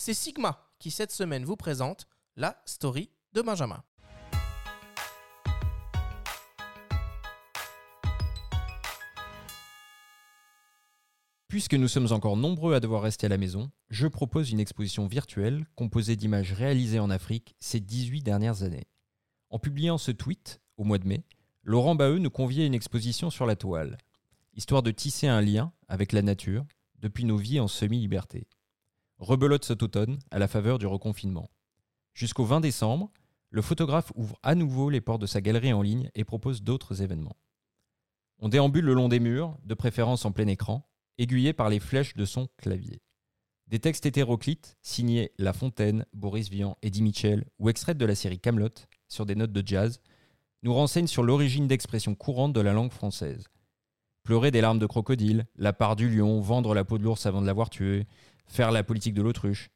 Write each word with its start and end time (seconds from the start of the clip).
c'est 0.00 0.14
Sigma 0.14 0.66
qui 0.78 0.90
cette 0.90 1.12
semaine 1.12 1.44
vous 1.44 1.56
présente 1.56 2.08
la 2.34 2.62
story 2.64 3.10
de 3.34 3.42
Benjamin. 3.42 3.84
Puisque 11.48 11.74
nous 11.74 11.86
sommes 11.86 12.12
encore 12.12 12.38
nombreux 12.38 12.72
à 12.74 12.80
devoir 12.80 13.02
rester 13.02 13.26
à 13.26 13.28
la 13.28 13.36
maison, 13.36 13.70
je 13.90 14.06
propose 14.06 14.50
une 14.50 14.60
exposition 14.60 15.06
virtuelle 15.06 15.66
composée 15.74 16.16
d'images 16.16 16.54
réalisées 16.54 16.98
en 16.98 17.10
Afrique 17.10 17.54
ces 17.60 17.80
18 17.80 18.22
dernières 18.22 18.62
années. 18.62 18.86
En 19.50 19.58
publiant 19.58 19.98
ce 19.98 20.12
tweet, 20.12 20.62
au 20.78 20.84
mois 20.84 20.98
de 20.98 21.06
mai, 21.06 21.24
Laurent 21.62 21.94
Baheux 21.94 22.18
nous 22.18 22.30
conviait 22.30 22.62
à 22.62 22.66
une 22.66 22.74
exposition 22.74 23.28
sur 23.28 23.44
la 23.44 23.56
toile, 23.56 23.98
histoire 24.54 24.82
de 24.82 24.92
tisser 24.92 25.26
un 25.26 25.42
lien 25.42 25.74
avec 25.88 26.12
la 26.12 26.22
nature 26.22 26.64
depuis 27.00 27.26
nos 27.26 27.36
vies 27.36 27.60
en 27.60 27.68
semi-liberté. 27.68 28.46
Rebelote 29.20 29.66
cet 29.66 29.82
automne 29.82 30.18
à 30.30 30.38
la 30.38 30.48
faveur 30.48 30.78
du 30.78 30.86
reconfinement. 30.86 31.50
Jusqu'au 32.14 32.46
20 32.46 32.60
décembre, 32.60 33.10
le 33.50 33.60
photographe 33.60 34.12
ouvre 34.14 34.38
à 34.42 34.54
nouveau 34.54 34.88
les 34.88 35.02
portes 35.02 35.20
de 35.20 35.26
sa 35.26 35.42
galerie 35.42 35.74
en 35.74 35.82
ligne 35.82 36.10
et 36.14 36.24
propose 36.24 36.62
d'autres 36.62 37.02
événements. 37.02 37.36
On 38.38 38.48
déambule 38.48 38.86
le 38.86 38.94
long 38.94 39.10
des 39.10 39.20
murs, 39.20 39.58
de 39.64 39.74
préférence 39.74 40.24
en 40.24 40.32
plein 40.32 40.46
écran, 40.46 40.88
aiguillé 41.18 41.52
par 41.52 41.68
les 41.68 41.80
flèches 41.80 42.16
de 42.16 42.24
son 42.24 42.48
clavier. 42.56 43.02
Des 43.66 43.78
textes 43.78 44.06
hétéroclites, 44.06 44.78
signés 44.80 45.32
La 45.36 45.52
Fontaine, 45.52 46.06
Boris 46.14 46.48
Vian, 46.48 46.78
Eddie 46.80 47.02
Mitchell 47.02 47.44
ou 47.58 47.68
extraits 47.68 47.98
de 47.98 48.06
la 48.06 48.14
série 48.14 48.40
Camelot 48.40 48.70
sur 49.06 49.26
des 49.26 49.34
notes 49.34 49.52
de 49.52 49.62
jazz, 49.66 50.00
nous 50.62 50.72
renseignent 50.72 51.06
sur 51.06 51.24
l'origine 51.24 51.68
d'expressions 51.68 52.14
courantes 52.14 52.54
de 52.54 52.60
la 52.62 52.72
langue 52.72 52.92
française. 52.92 53.44
Pleurer 54.22 54.50
des 54.50 54.62
larmes 54.62 54.78
de 54.78 54.86
crocodile, 54.86 55.46
la 55.56 55.74
part 55.74 55.94
du 55.94 56.08
lion, 56.08 56.40
vendre 56.40 56.74
la 56.74 56.84
peau 56.84 56.96
de 56.96 57.04
l'ours 57.04 57.26
avant 57.26 57.42
de 57.42 57.46
l'avoir 57.46 57.68
tué, 57.68 58.06
faire 58.50 58.72
la 58.72 58.82
politique 58.82 59.14
de 59.14 59.22
l'autruche. 59.22 59.70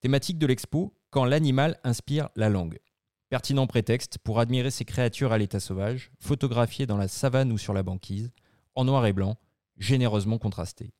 Thématique 0.00 0.38
de 0.38 0.46
l'expo, 0.46 0.94
quand 1.10 1.24
l'animal 1.24 1.78
inspire 1.84 2.30
la 2.36 2.48
langue. 2.48 2.78
Pertinent 3.28 3.66
prétexte 3.66 4.18
pour 4.18 4.40
admirer 4.40 4.70
ces 4.70 4.86
créatures 4.86 5.32
à 5.32 5.38
l'état 5.38 5.60
sauvage, 5.60 6.10
photographiées 6.18 6.86
dans 6.86 6.96
la 6.96 7.08
savane 7.08 7.52
ou 7.52 7.58
sur 7.58 7.74
la 7.74 7.82
banquise, 7.82 8.32
en 8.74 8.84
noir 8.84 9.04
et 9.06 9.12
blanc, 9.12 9.36
généreusement 9.76 10.38
contrasté. 10.38 10.94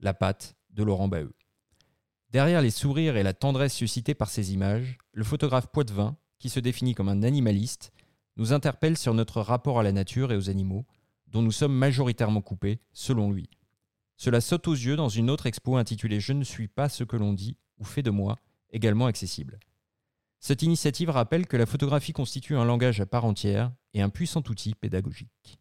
La 0.00 0.14
patte 0.14 0.56
de 0.70 0.82
Laurent 0.82 1.08
Baheux. 1.08 1.34
Derrière 2.30 2.62
les 2.62 2.70
sourires 2.70 3.16
et 3.16 3.22
la 3.22 3.34
tendresse 3.34 3.74
suscitée 3.74 4.14
par 4.14 4.30
ces 4.30 4.54
images, 4.54 4.96
le 5.12 5.24
photographe 5.24 5.68
Poitvin, 5.68 6.16
qui 6.38 6.48
se 6.48 6.60
définit 6.60 6.94
comme 6.94 7.10
un 7.10 7.22
animaliste, 7.22 7.92
nous 8.36 8.52
interpelle 8.52 8.96
sur 8.96 9.12
notre 9.12 9.40
rapport 9.40 9.78
à 9.78 9.82
la 9.82 9.92
nature 9.92 10.32
et 10.32 10.36
aux 10.36 10.48
animaux, 10.48 10.86
dont 11.26 11.42
nous 11.42 11.52
sommes 11.52 11.74
majoritairement 11.74 12.40
coupés, 12.40 12.80
selon 12.92 13.30
lui. 13.30 13.50
Cela 14.16 14.40
saute 14.40 14.68
aux 14.68 14.74
yeux 14.74 14.96
dans 14.96 15.08
une 15.08 15.28
autre 15.28 15.46
expo 15.46 15.76
intitulée 15.76 16.20
Je 16.20 16.32
ne 16.32 16.44
suis 16.44 16.68
pas 16.68 16.88
ce 16.88 17.04
que 17.04 17.16
l'on 17.16 17.32
dit 17.32 17.56
ou 17.78 17.84
fait 17.84 18.02
de 18.02 18.10
moi, 18.10 18.38
également 18.70 19.06
accessible. 19.06 19.58
Cette 20.38 20.62
initiative 20.62 21.10
rappelle 21.10 21.46
que 21.46 21.56
la 21.56 21.66
photographie 21.66 22.12
constitue 22.12 22.56
un 22.56 22.64
langage 22.64 23.00
à 23.00 23.06
part 23.06 23.24
entière 23.24 23.72
et 23.92 24.02
un 24.02 24.10
puissant 24.10 24.42
outil 24.48 24.74
pédagogique. 24.74 25.58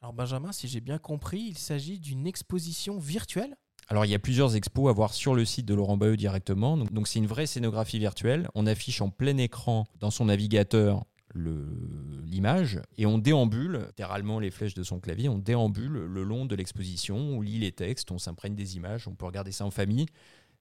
Alors 0.00 0.12
Benjamin, 0.12 0.52
si 0.52 0.68
j'ai 0.68 0.80
bien 0.80 0.98
compris, 0.98 1.40
il 1.40 1.58
s'agit 1.58 1.98
d'une 1.98 2.26
exposition 2.26 2.98
virtuelle? 2.98 3.56
Alors 3.92 4.06
il 4.06 4.10
y 4.10 4.14
a 4.14 4.18
plusieurs 4.18 4.56
expos 4.56 4.88
à 4.88 4.92
voir 4.94 5.12
sur 5.12 5.34
le 5.34 5.44
site 5.44 5.66
de 5.66 5.74
Laurent 5.74 5.98
Baheux 5.98 6.16
directement. 6.16 6.78
Donc 6.78 7.06
c'est 7.06 7.18
une 7.18 7.26
vraie 7.26 7.44
scénographie 7.44 7.98
virtuelle. 7.98 8.48
On 8.54 8.66
affiche 8.66 9.02
en 9.02 9.10
plein 9.10 9.36
écran 9.36 9.84
dans 10.00 10.10
son 10.10 10.24
navigateur 10.24 11.04
l'image 11.34 12.80
et 12.96 13.04
on 13.04 13.18
déambule, 13.18 13.84
littéralement 13.88 14.40
les 14.40 14.50
flèches 14.50 14.72
de 14.72 14.82
son 14.82 14.98
clavier, 14.98 15.28
on 15.28 15.36
déambule 15.36 15.92
le 15.92 16.22
long 16.22 16.46
de 16.46 16.56
l'exposition, 16.56 17.18
on 17.18 17.42
lit 17.42 17.58
les 17.58 17.72
textes, 17.72 18.10
on 18.10 18.18
s'imprègne 18.18 18.54
des 18.54 18.76
images, 18.76 19.06
on 19.08 19.14
peut 19.14 19.26
regarder 19.26 19.52
ça 19.52 19.66
en 19.66 19.70
famille. 19.70 20.06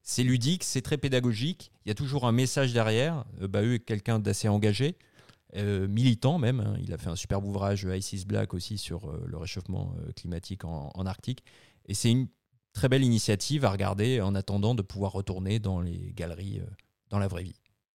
C'est 0.02 0.24
ludique, 0.24 0.66
c'est 0.66 0.82
très 0.82 0.98
pédagogique, 0.98 1.72
il 1.86 1.90
y 1.90 1.92
a 1.94 1.96
toujours 1.96 2.28
un 2.28 2.34
message 2.34 2.74
derrière. 2.74 3.24
Euh, 3.42 3.48
Baheux 3.48 3.76
est 3.76 3.80
quelqu'un 3.80 4.20
d'assez 4.20 4.50
engagé, 4.50 4.98
euh, 5.56 5.88
militant 5.88 6.38
même. 6.38 6.60
Hein. 6.60 6.76
Il 6.84 6.92
a 6.92 6.98
fait 6.98 7.10
un 7.10 7.16
superbe 7.16 7.46
ouvrage 7.46 7.88
Ice 7.90 8.12
is 8.12 8.26
Black 8.26 8.54
aussi 8.54 8.78
sur 8.78 9.10
euh, 9.10 9.24
le 9.26 9.38
réchauffement 9.38 9.96
climatique 10.18 10.66
en, 10.66 10.92
en 10.94 11.06
Arctique. 11.06 11.46
Et 11.88 11.94
c'est 11.94 12.12
une 12.12 12.28
très 12.74 12.90
belle 12.90 13.04
initiative 13.04 13.66
à 13.66 13.72
regarder 13.72 14.22
en 14.22 14.36
attendant 14.36 14.76
de 14.76 14.82
pouvoir 14.82 15.12
retourner 15.12 15.60
dans 15.60 15.82
les 15.82 16.14
galeries 16.14 16.62
dans 17.10 17.20
la 17.20 17.28
vraie 17.28 17.44
vie. 17.44 17.61